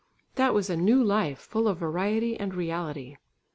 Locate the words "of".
1.67-1.77